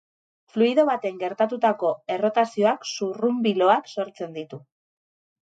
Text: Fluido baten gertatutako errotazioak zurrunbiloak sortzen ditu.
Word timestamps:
Fluido 0.53 0.85
baten 0.87 1.19
gertatutako 1.23 1.91
errotazioak 2.15 2.89
zurrunbiloak 2.93 3.93
sortzen 3.99 4.35
ditu. 4.41 4.63